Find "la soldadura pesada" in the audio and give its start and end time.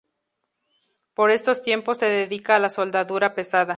2.59-3.69